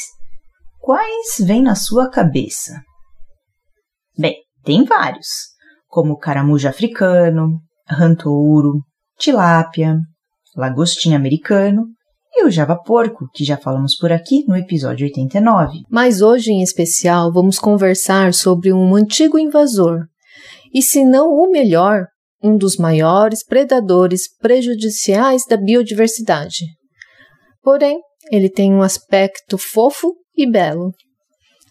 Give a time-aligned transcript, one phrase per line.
[0.80, 2.82] quais vêm na sua cabeça?
[4.18, 5.28] Bem, tem vários,
[5.88, 8.80] como caramujo africano, rantouro,
[9.18, 10.00] tilápia,
[10.56, 11.86] lagostim americano
[12.36, 15.82] e o java-porco, que já falamos por aqui no episódio 89.
[15.90, 20.06] Mas hoje, em especial, vamos conversar sobre um antigo invasor,
[20.74, 22.08] e se não o melhor,
[22.44, 26.66] um dos maiores predadores prejudiciais da biodiversidade.
[27.62, 28.00] Porém,
[28.32, 30.92] ele tem um aspecto fofo e belo.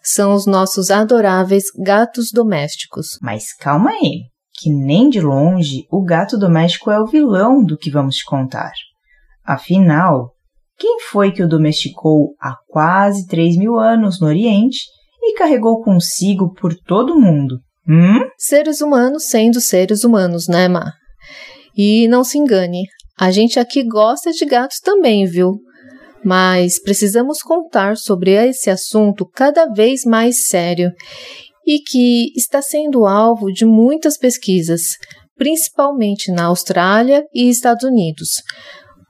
[0.02, 3.19] São os nossos adoráveis gatos domésticos.
[3.20, 4.31] Mas calma aí,
[4.62, 8.72] que nem de longe o gato doméstico é o vilão do que vamos contar.
[9.44, 10.30] Afinal,
[10.78, 14.78] quem foi que o domesticou há quase 3 mil anos no Oriente
[15.20, 17.58] e carregou consigo por todo o mundo?
[17.88, 18.20] Hum?
[18.38, 20.92] Seres humanos sendo seres humanos, né, Má?
[21.76, 22.84] E não se engane,
[23.19, 25.58] a gente aqui gosta de gatos também, viu?
[26.24, 30.91] Mas precisamos contar sobre esse assunto cada vez mais sério
[31.66, 34.82] e que está sendo alvo de muitas pesquisas,
[35.36, 38.42] principalmente na Austrália e Estados Unidos.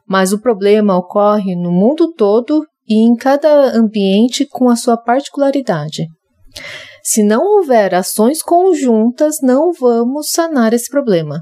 [0.06, 6.06] Mas o problema ocorre no mundo todo e em cada ambiente com a sua particularidade.
[7.03, 11.41] Se não houver ações conjuntas, não vamos sanar esse problema.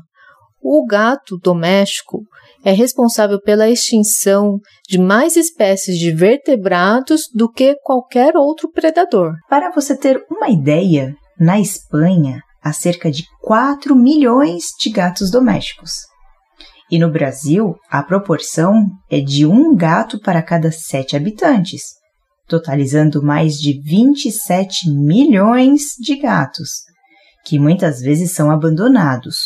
[0.62, 2.22] O gato doméstico
[2.64, 4.58] é responsável pela extinção
[4.88, 9.32] de mais espécies de vertebrados do que qualquer outro predador.
[9.48, 15.92] Para você ter uma ideia, na Espanha há cerca de 4 milhões de gatos domésticos.
[16.90, 21.82] E no Brasil, a proporção é de um gato para cada sete habitantes,
[22.48, 26.70] totalizando mais de 27 milhões de gatos,
[27.44, 29.36] que muitas vezes são abandonados,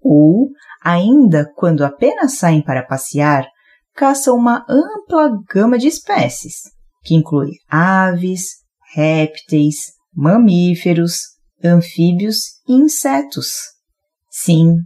[0.00, 0.48] ou
[0.82, 3.46] ainda quando apenas saem para passear,
[3.94, 6.54] caçam uma ampla gama de espécies,
[7.02, 8.60] que inclui aves,
[8.94, 11.20] répteis, mamíferos,
[11.62, 12.36] anfíbios
[12.68, 13.48] e insetos.
[14.30, 14.76] Sim,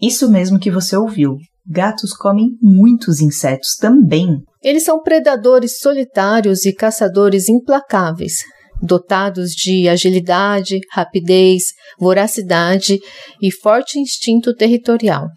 [0.00, 1.36] isso mesmo que você ouviu.
[1.68, 4.40] Gatos comem muitos insetos também.
[4.62, 8.42] Eles são predadores solitários e caçadores implacáveis,
[8.82, 11.64] dotados de agilidade, rapidez,
[11.98, 12.98] voracidade
[13.40, 15.28] e forte instinto territorial.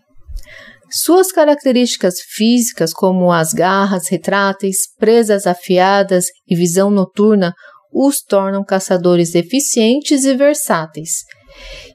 [0.92, 7.54] Suas características físicas, como as garras retráteis, presas afiadas e visão noturna,
[7.94, 11.24] os tornam caçadores eficientes e versáteis.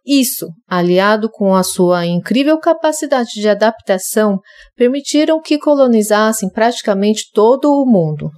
[0.07, 4.39] Isso, aliado com a sua incrível capacidade de adaptação,
[4.77, 8.31] permitiram que colonizassem praticamente todo o mundo.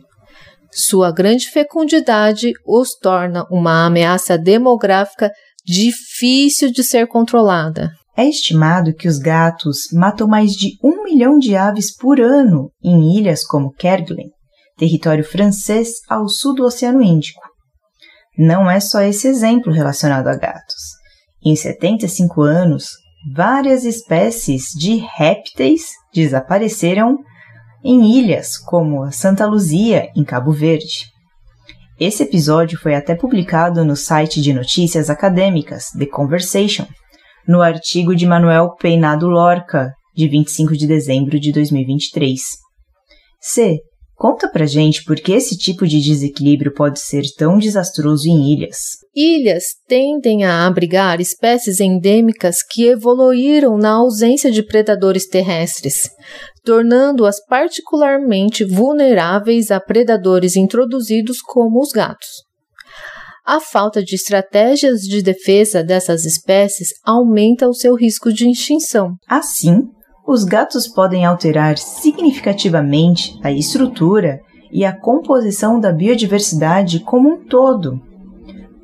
[0.79, 5.33] Sua grande fecundidade os torna uma ameaça demográfica
[5.65, 7.93] difícil de ser controlada.
[8.15, 13.17] É estimado que os gatos matam mais de um milhão de aves por ano em
[13.17, 14.29] ilhas como Kerguelen,
[14.77, 17.41] território francês ao sul do Oceano Índico.
[18.37, 20.77] Não é só esse exemplo relacionado a gatos.
[21.43, 22.89] Em 75 anos,
[23.35, 27.17] várias espécies de répteis desapareceram
[27.87, 31.07] em ilhas como Santa Luzia, em Cabo Verde.
[32.01, 36.85] Esse episódio foi até publicado no site de notícias acadêmicas The Conversation,
[37.47, 42.41] no artigo de Manuel Peinado Lorca, de 25 de dezembro de 2023.
[43.41, 43.79] C.
[44.17, 48.97] Conta pra gente por que esse tipo de desequilíbrio pode ser tão desastroso em ilhas.
[49.15, 56.09] Ilhas tendem a abrigar espécies endêmicas que evoluíram na ausência de predadores terrestres,
[56.65, 62.47] tornando-as particularmente vulneráveis a predadores introduzidos como os gatos.
[63.45, 69.15] A falta de estratégias de defesa dessas espécies aumenta o seu risco de extinção.
[69.29, 69.83] Assim,
[70.27, 74.41] os gatos podem alterar significativamente a estrutura
[74.73, 78.01] e a composição da biodiversidade como um todo.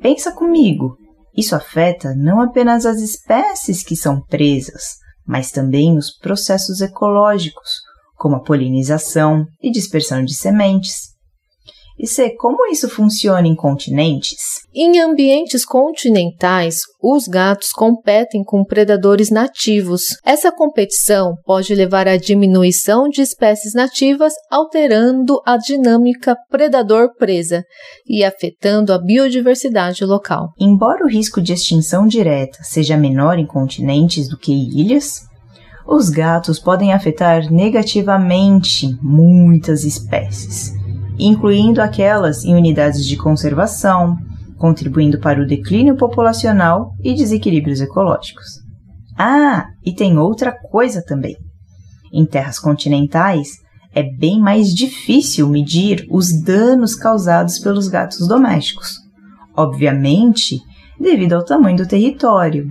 [0.01, 0.97] Pensa comigo,
[1.35, 4.95] isso afeta não apenas as espécies que são presas,
[5.25, 7.81] mas também os processos ecológicos,
[8.15, 11.12] como a polinização e dispersão de sementes.
[11.97, 14.63] E C, como isso funciona em continentes?
[14.73, 20.17] Em ambientes continentais, os gatos competem com predadores nativos.
[20.25, 27.63] Essa competição pode levar à diminuição de espécies nativas, alterando a dinâmica predador-presa
[28.07, 30.49] e afetando a biodiversidade local.
[30.59, 35.21] Embora o risco de extinção direta seja menor em continentes do que em ilhas,
[35.85, 40.73] os gatos podem afetar negativamente muitas espécies,
[41.17, 44.17] incluindo aquelas em unidades de conservação,
[44.57, 48.61] contribuindo para o declínio populacional e desequilíbrios ecológicos.
[49.17, 51.35] Ah, e tem outra coisa também.
[52.11, 53.49] Em terras continentais,
[53.93, 58.95] é bem mais difícil medir os danos causados pelos gatos domésticos.
[59.55, 60.59] Obviamente,
[60.99, 62.65] devido ao tamanho do território,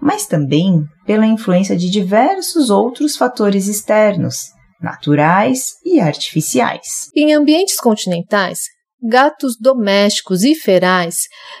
[0.00, 4.53] mas também pela influência de diversos outros fatores externos,
[4.84, 7.10] naturais e artificiais.
[7.16, 8.60] Em ambientes continentais,
[9.02, 11.16] gatos domésticos e ferais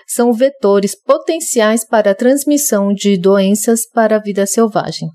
[0.06, 5.08] são vetores potenciais para a transmissão de doenças para a vida selvagem,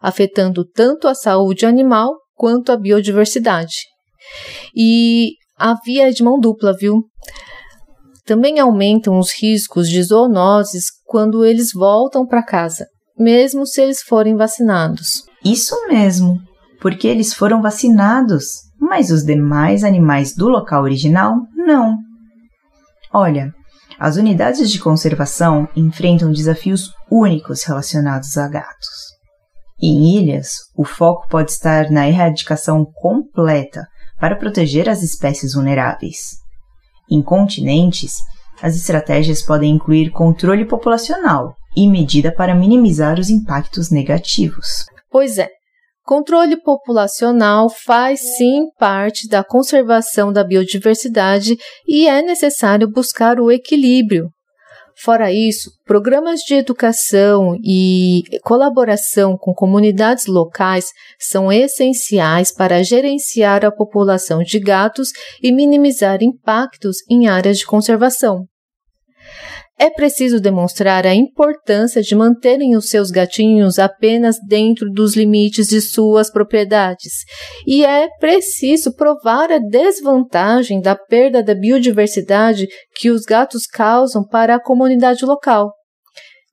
[0.00, 3.74] afetando tanto a saúde animal quanto a biodiversidade.
[4.74, 7.02] E a via é de mão dupla, viu?
[8.24, 12.86] Também aumentam os riscos de zoonoses quando eles voltam para casa,
[13.16, 15.22] mesmo se eles forem vacinados.
[15.44, 16.40] Isso mesmo,
[16.80, 18.44] porque eles foram vacinados,
[18.80, 21.98] mas os demais animais do local original não.
[23.12, 23.54] Olha,
[23.98, 29.16] as unidades de conservação enfrentam desafios únicos relacionados a gatos.
[29.80, 33.86] Em ilhas, o foco pode estar na erradicação completa
[34.18, 36.38] para proteger as espécies vulneráveis.
[37.10, 38.16] Em continentes,
[38.62, 44.86] as estratégias podem incluir controle populacional e medida para minimizar os impactos negativos.
[45.10, 45.50] Pois é,
[46.06, 54.30] controle populacional faz sim parte da conservação da biodiversidade e é necessário buscar o equilíbrio
[54.98, 60.86] Fora isso, programas de educação e colaboração com comunidades locais
[61.18, 65.10] são essenciais para gerenciar a população de gatos
[65.42, 68.46] e minimizar impactos em áreas de conservação.
[69.78, 75.82] É preciso demonstrar a importância de manterem os seus gatinhos apenas dentro dos limites de
[75.82, 77.12] suas propriedades,
[77.66, 82.66] e é preciso provar a desvantagem da perda da biodiversidade
[82.98, 85.70] que os gatos causam para a comunidade local,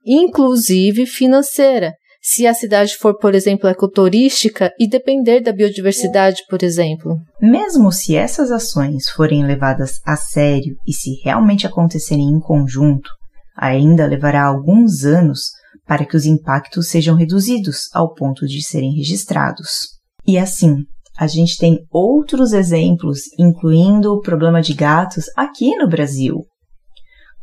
[0.05, 1.93] inclusive financeira,
[2.25, 7.17] se a cidade for, por exemplo, ecoturística e depender da biodiversidade, por exemplo.
[7.41, 13.09] Mesmo se essas ações forem levadas a sério e se realmente acontecerem em conjunto,
[13.57, 15.51] ainda levará alguns anos
[15.85, 19.89] para que os impactos sejam reduzidos ao ponto de serem registrados.
[20.25, 20.77] E assim,
[21.19, 26.45] a gente tem outros exemplos, incluindo o problema de gatos aqui no Brasil.